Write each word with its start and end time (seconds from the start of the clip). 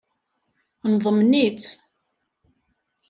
Neḍmen-itt. 0.91 1.67